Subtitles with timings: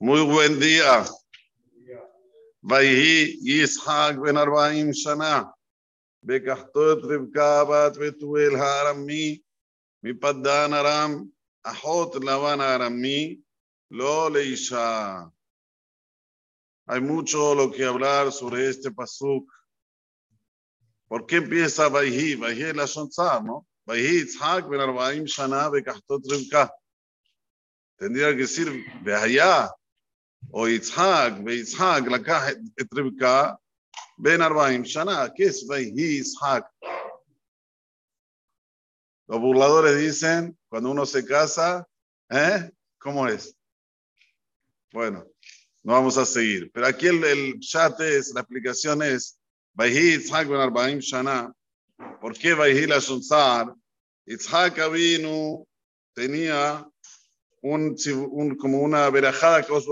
[0.00, 1.04] Muy buen día.
[2.68, 5.42] ויהי יצחק בן ארבעים שנה,
[6.22, 9.38] לקחתו את רבקה בת בתואל הארמי,
[10.02, 11.24] מפדן ארם,
[11.62, 13.36] אחות לבן הארמי,
[13.90, 15.20] לא לאישה.
[16.88, 19.52] Hay mucho lo que hablar sobre este pasuk.
[21.08, 22.36] ¿Por qué empieza Vayhi?
[22.36, 23.66] Vayhi es la Shonzar, ¿no?
[23.84, 26.72] Vayhi Yitzhak ben Arbaim Shana bekahtot Rivka.
[27.96, 28.68] Tendría que decir
[29.02, 29.68] Vayha
[30.52, 32.42] o Yitzhak, Yitzhak לקח
[32.80, 33.52] את רבקה
[34.18, 35.26] בין 40 שנה.
[35.34, 36.64] ¿Qué es Vayhi Yitzhak?
[39.28, 41.86] Los burladores dicen, cuando uno se casa,
[42.30, 42.70] ¿eh?
[42.98, 43.56] ¿Cómo es?
[44.92, 45.26] Bueno,
[45.82, 46.70] no vamos a seguir.
[46.72, 49.38] Pero aquí el, el chat es, la explicación es,
[49.74, 51.52] Vayhi Yitzhak ben Arbaim Shana.
[52.20, 53.74] ¿Por qué Vayhi la Shunzar?
[54.26, 55.66] Yitzhak vino,
[56.14, 56.88] tenía
[57.61, 57.95] un,
[58.31, 59.85] un, como una verajada que os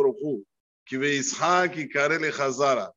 [0.86, 2.92] que de Yitzhak y Karele Hazara,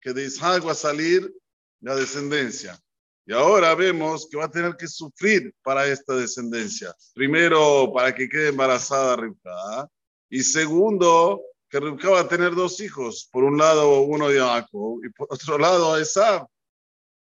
[0.00, 1.32] que de Yitzhak va a salir
[1.80, 2.78] la descendencia.
[3.24, 6.94] Y ahora vemos que va a tener que sufrir para esta descendencia.
[7.14, 9.88] Primero, para que quede embarazada Rivka.
[10.28, 13.28] Y segundo, que Rivka va a tener dos hijos.
[13.30, 16.46] Por un lado, uno de Jacob y por otro lado, Esab,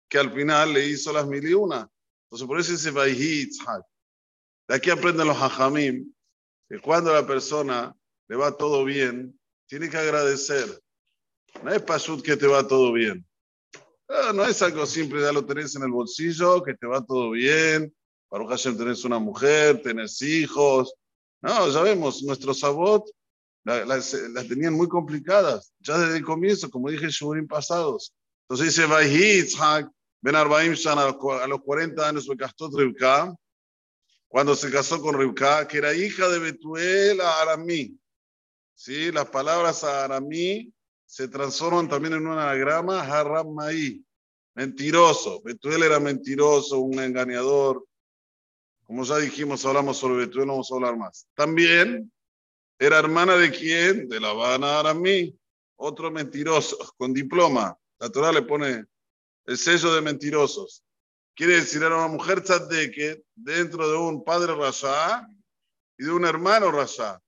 [0.08, 1.90] que al final le hizo las mil y una.
[2.26, 3.84] Entonces, por eso dice Vayhi Yitzhak.
[4.68, 6.14] De aquí aprenden los hajamim
[6.70, 7.96] que cuando a la persona
[8.28, 10.82] le va todo bien, tiene que agradecer.
[11.64, 13.26] No es pasud que te va todo bien.
[14.34, 17.94] No es algo simple, ya lo tenés en el bolsillo, que te va todo bien.
[18.30, 20.94] Para Hashem tenés una mujer, tenés hijos.
[21.42, 23.06] No, ya vemos, nuestros sabot
[23.66, 24.16] las,
[24.48, 28.14] tenían muy complicadas, ya desde el comienzo, como dije en pasados.
[28.48, 28.88] Entonces dice,
[30.22, 32.28] Ben Arbaim a los 40 años,
[34.36, 37.98] cuando se casó con Rivka, que era hija de Betuel a Aramí.
[38.74, 39.10] ¿Sí?
[39.14, 40.74] Las palabras Aramí
[41.06, 44.04] se transforman también en un anagrama, Haramai,
[44.54, 45.42] mentiroso.
[45.42, 47.88] Betuel era mentiroso, un engañador.
[48.84, 51.26] Como ya dijimos, hablamos sobre Betuel, no vamos a hablar más.
[51.34, 52.12] También
[52.78, 54.10] era hermana de quién?
[54.10, 55.34] De la Habana Aramí,
[55.78, 57.80] otro mentiroso, con diploma.
[58.00, 58.84] La Torah le pone
[59.46, 60.84] el sello de mentirosos.
[61.36, 65.28] Quiere decir, era una mujer tzadeket dentro de un padre rasha
[65.98, 67.22] y de un hermano rasha.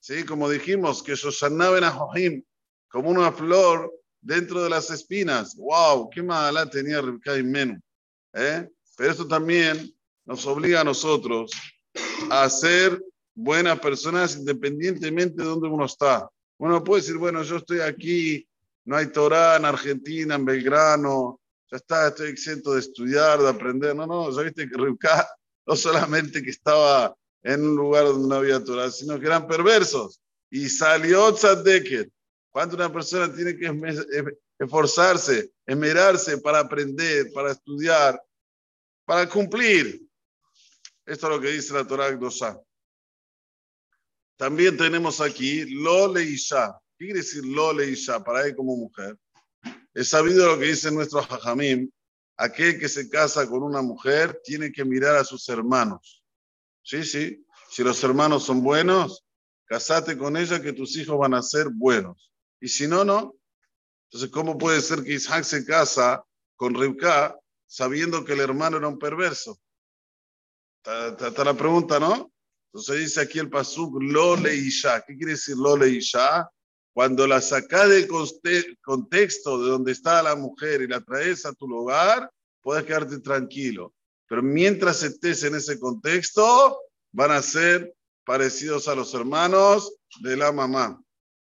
[0.00, 0.24] ¿Sí?
[0.24, 2.46] Como dijimos, que Shoshana ben
[2.88, 5.56] como una flor dentro de las espinas.
[5.56, 6.10] ¡Wow!
[6.10, 7.80] ¡Qué mala tenía Rebecca y Menú!
[8.34, 8.68] ¿Eh?
[8.96, 9.94] Pero esto también
[10.26, 11.50] nos obliga a nosotros
[12.30, 13.02] a ser
[13.34, 16.28] buenas personas independientemente de donde uno está.
[16.58, 18.46] Uno puede decir, bueno, yo estoy aquí,
[18.84, 21.37] no hay Torah en Argentina, en Belgrano,
[21.70, 23.94] ya está, estoy exento de estudiar, de aprender.
[23.94, 25.28] No, no, ya viste que Rivka
[25.66, 30.20] no solamente que estaba en un lugar donde no había Torah, sino que eran perversos.
[30.50, 32.10] Y salió Tzadeket.
[32.50, 33.70] Cuando una persona tiene que
[34.58, 38.20] esforzarse, esmerarse para aprender, para estudiar,
[39.04, 40.02] para cumplir.
[41.04, 42.58] Esto es lo que dice la Torah Gdosha.
[44.36, 46.78] También tenemos aquí lo leisha.
[46.96, 49.16] ¿Qué quiere decir lo leisha para él como mujer?
[49.98, 51.90] Es sabido lo que dice nuestro hajamim.
[52.36, 56.22] Aquel que se casa con una mujer tiene que mirar a sus hermanos.
[56.84, 57.44] Sí, sí.
[57.68, 59.26] Si los hermanos son buenos,
[59.64, 62.32] casate con ella que tus hijos van a ser buenos.
[62.60, 63.34] Y si no, no.
[64.04, 67.36] Entonces, ¿cómo puede ser que Isaac se casa con Rivka
[67.66, 69.58] sabiendo que el hermano era un perverso?
[70.76, 72.32] Está la pregunta, ¿no?
[72.66, 75.00] Entonces dice aquí el pasuk lo leisha.
[75.04, 76.48] ¿Qué quiere decir lo leisha?
[76.98, 78.08] Cuando la sacas del
[78.82, 82.28] contexto de donde está la mujer y la traes a tu lugar,
[82.60, 83.94] puedes quedarte tranquilo.
[84.26, 86.76] Pero mientras estés en ese contexto,
[87.12, 87.94] van a ser
[88.24, 91.00] parecidos a los hermanos de la mamá.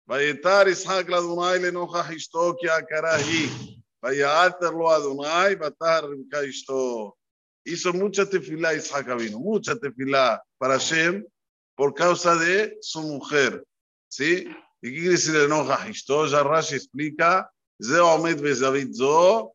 [0.05, 3.79] Vayetar Isaac la Adonai le enoja a karahi.
[4.01, 6.03] Vayaterlo Adonai batar
[6.45, 7.15] ishto.
[7.63, 11.25] Hizo mucha tefilá Isaac vino, mucha tefilá para Hashem
[11.73, 13.65] por causa de su mujer.
[14.09, 14.45] ¿Sí?
[14.81, 15.87] ¿Y qué quiere decir enoja?
[15.87, 17.51] Esto ya Rashi explica,
[17.81, 19.53] ze omed bezavit zo,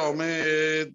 [0.00, 0.92] omed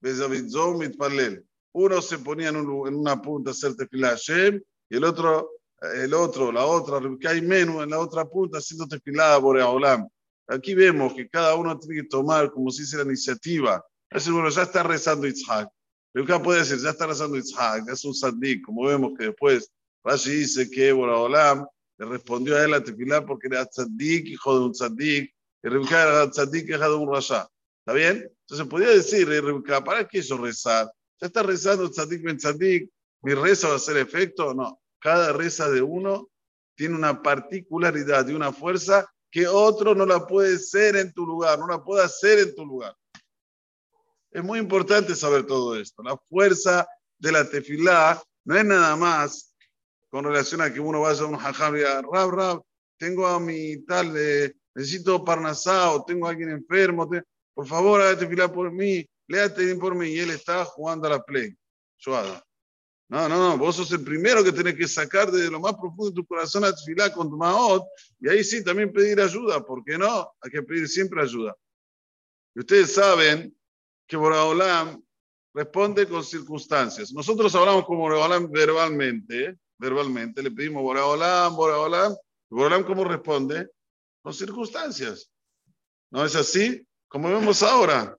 [0.00, 0.46] bezavit
[0.78, 1.44] mitpalel.
[1.72, 5.50] Uno se ponía en, un, en una punta a hacer tefilá Hashem, y el otro,
[5.94, 10.08] el otro, la otra, que hay menos en la otra punta haciendo tefilá a Boreolam.
[10.48, 13.84] Aquí vemos que cada uno tiene que tomar, como si dice, la iniciativa.
[14.08, 15.68] Es bueno, ya está rezando Itzhak.
[16.14, 19.70] Rivka puede decir, ya está rezando Itzhak, es un sandik, como vemos que después
[20.02, 21.66] Rashi dice que Boreolam
[21.98, 26.02] le respondió a él a tefilá porque era tzaddik, hijo de un tzaddik, y Rebeca
[26.02, 27.48] era tzaddik, hija de un rasha.
[27.80, 28.30] ¿Está bien?
[28.40, 30.90] Entonces podía decir, Rebeca, ¿para qué eso rezar?
[31.20, 32.90] Ya está rezando tzaddik ben tzaddik,
[33.22, 34.52] ¿mi reza va a hacer efecto?
[34.54, 34.80] No.
[34.98, 36.28] Cada reza de uno
[36.74, 41.58] tiene una particularidad y una fuerza que otro no la puede ser en tu lugar,
[41.58, 42.94] no la puede hacer en tu lugar.
[44.30, 46.02] Es muy importante saber todo esto.
[46.02, 46.86] La fuerza
[47.18, 49.54] de la tefilá no es nada más
[50.16, 52.62] con relación a que uno vaya a un hajam y diga, Rab, Rab,
[52.96, 57.06] tengo a mi tal, eh, necesito parnasá o tengo a alguien enfermo,
[57.52, 60.08] por favor, haga tefilá por mí, léate por mí.
[60.08, 61.54] Y él está jugando a la play.
[61.98, 62.42] Suada.
[63.10, 66.08] No, no, no, vos sos el primero que tenés que sacar desde lo más profundo
[66.08, 67.84] de tu corazón a tefilá con tu maot,
[68.18, 70.32] y ahí sí también pedir ayuda, ¿por qué no?
[70.40, 71.54] Hay que pedir siempre ayuda.
[72.54, 73.54] Y ustedes saben
[74.06, 74.98] que Boraholam
[75.52, 77.12] responde con circunstancias.
[77.12, 83.68] Nosotros hablamos con Boraholam verbalmente, verbalmente, le pedimos Boraholam, y Boraholam ¿cómo responde?
[84.22, 85.30] Con circunstancias.
[86.10, 86.86] ¿No es así?
[87.08, 88.16] Como vemos ahora.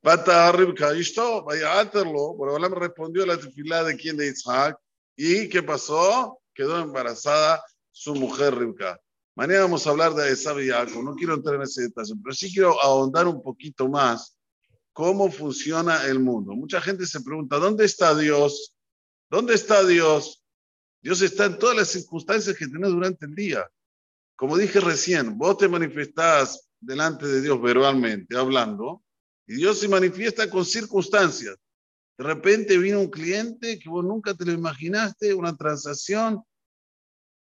[0.00, 4.78] Pata Boraholam respondió a la tefilá de quien de Isaac,
[5.16, 6.40] ¿y qué pasó?
[6.54, 8.98] Quedó embarazada su mujer Ribka.
[9.34, 12.34] Mañana vamos a hablar de Esav y Jacob, no quiero entrar en ese detalle, pero
[12.34, 14.36] sí quiero ahondar un poquito más
[14.92, 16.54] cómo funciona el mundo.
[16.54, 18.74] Mucha gente se pregunta, ¿dónde está Dios?
[19.30, 20.44] ¿Dónde está Dios?
[21.02, 23.68] Dios está en todas las circunstancias que tenés durante el día.
[24.36, 29.02] Como dije recién, vos te manifestás delante de Dios verbalmente, hablando,
[29.46, 31.56] y Dios se manifiesta con circunstancias.
[32.16, 36.42] De repente vino un cliente que vos nunca te lo imaginaste, una transacción,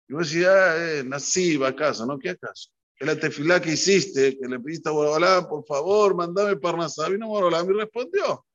[0.08, 2.18] y vos decís, ah, eh, nací, va a casa, ¿no?
[2.18, 2.72] ¿Qué acaso?
[2.98, 7.08] Es la tefilá que hiciste, que le pediste a Borobalán, por favor, mandame Parnasá.
[7.10, 8.46] Vino Borobalán y respondió.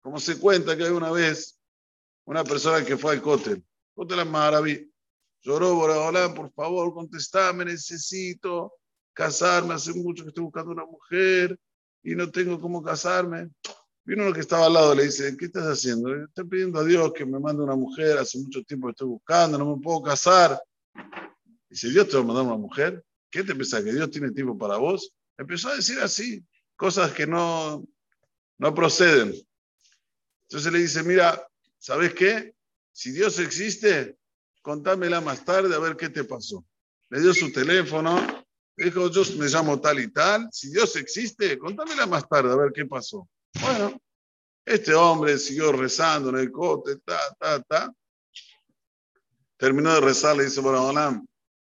[0.00, 1.55] Como se cuenta que hay una vez
[2.26, 3.64] una persona que fue al cótel,
[3.94, 4.92] cótel Maraví,
[5.40, 8.74] lloró Borobalán, por favor, contestame, necesito
[9.12, 11.58] casarme, hace mucho que estoy buscando una mujer
[12.02, 13.48] y no tengo cómo casarme.
[14.04, 16.14] Vino uno que estaba al lado, le dice, ¿qué estás haciendo?
[16.24, 19.58] Estoy pidiendo a Dios que me mande una mujer, hace mucho tiempo que estoy buscando,
[19.58, 20.60] no me puedo casar.
[21.68, 23.04] Dice, ¿Dios te va a mandar una mujer?
[23.30, 25.12] ¿Qué te pensás, que Dios tiene tiempo para vos?
[25.38, 26.44] Empezó a decir así,
[26.76, 27.84] cosas que no,
[28.58, 29.34] no proceden.
[30.48, 31.44] Entonces le dice, mira,
[31.86, 32.52] ¿sabes qué?
[32.90, 34.18] Si Dios existe,
[34.60, 36.64] contámela más tarde a ver qué te pasó.
[37.10, 38.44] Le dio su teléfono,
[38.76, 42.72] dijo, yo me llamo tal y tal, si Dios existe, contámela más tarde a ver
[42.74, 43.28] qué pasó.
[43.60, 44.02] Bueno,
[44.64, 47.94] este hombre siguió rezando en el cote, ta, ta, ta.
[49.56, 51.24] Terminó de rezar, le dice, bueno,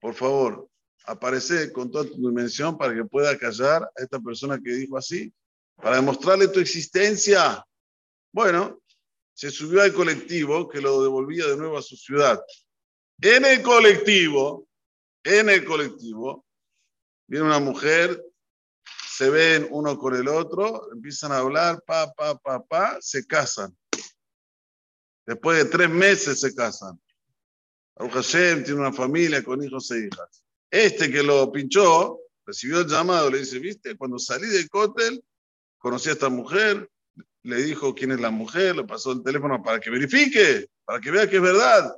[0.01, 0.67] por favor,
[1.05, 5.33] aparece con toda tu dimensión para que pueda callar a esta persona que dijo así,
[5.77, 7.65] para demostrarle tu existencia.
[8.33, 8.80] Bueno,
[9.41, 12.39] se subió al colectivo que lo devolvía de nuevo a su ciudad.
[13.19, 14.67] En el colectivo,
[15.23, 16.45] en el colectivo,
[17.25, 18.23] viene una mujer
[19.11, 23.75] se ven uno con el otro, empiezan a hablar, pa, pa, pa, pa, se casan.
[25.25, 27.01] Después de tres meses se casan.
[27.95, 30.43] Abu Hashem tiene una familia con hijos e hijas.
[30.69, 35.23] Este que lo pinchó, recibió el llamado, le dice, viste, cuando salí del cótel,
[35.79, 36.90] conocí a esta mujer,
[37.43, 41.11] le dijo quién es la mujer, le pasó el teléfono para que verifique, para que
[41.11, 41.95] vea que es verdad.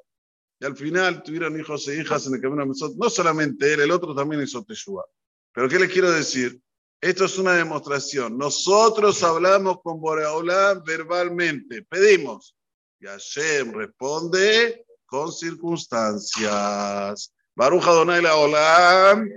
[0.59, 3.91] Y al final tuvieron hijos e hijas en el camino de No solamente él, el
[3.91, 5.05] otro también hizo Teshua.
[5.51, 6.59] Pero ¿qué les quiero decir?
[7.01, 8.37] Esto es una demostración.
[8.37, 12.55] Nosotros hablamos con Boreolam verbalmente, pedimos.
[12.99, 17.33] Y Hashem responde con circunstancias.
[17.55, 19.29] Baruch Adonai la Olam.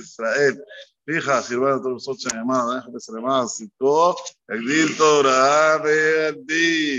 [0.00, 0.64] Israel.
[1.04, 4.16] Fija, sirvan a todos nosotros llamados, déjame ser más, y todo,
[4.48, 4.62] el